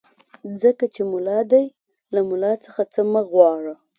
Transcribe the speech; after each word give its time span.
ځکه 0.61 0.85
چې 0.93 1.01
ملا 1.11 1.39
دی 1.51 1.65
له 2.13 2.21
ملا 2.29 2.53
څخه 2.65 2.81
څه 2.93 3.01
مه 3.11 3.21
غواړه. 3.31 3.73